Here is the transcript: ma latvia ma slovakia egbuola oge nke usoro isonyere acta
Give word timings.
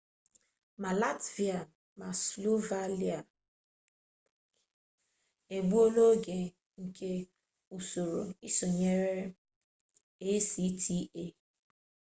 ma 0.81 0.91
latvia 1.01 1.57
ma 1.99 2.09
slovakia 2.25 3.19
egbuola 5.55 5.99
oge 6.11 6.39
nke 6.85 7.11
usoro 7.77 8.23
isonyere 8.49 9.19
acta 10.33 11.25